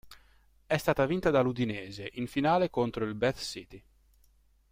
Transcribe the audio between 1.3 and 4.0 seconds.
Udinese, in finale contro il Bath City.